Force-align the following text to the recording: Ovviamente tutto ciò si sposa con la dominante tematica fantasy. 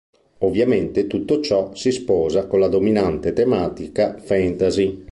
Ovviamente 0.39 1.05
tutto 1.05 1.41
ciò 1.41 1.75
si 1.75 1.91
sposa 1.91 2.47
con 2.47 2.59
la 2.59 2.67
dominante 2.67 3.33
tematica 3.33 4.17
fantasy. 4.17 4.99